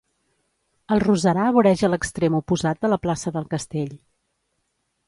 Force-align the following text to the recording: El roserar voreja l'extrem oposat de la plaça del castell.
El 0.95 1.03
roserar 1.03 1.45
voreja 1.59 1.91
l'extrem 1.95 2.39
oposat 2.41 2.83
de 2.87 2.93
la 2.95 3.01
plaça 3.07 3.37
del 3.39 3.49
castell. 3.55 3.95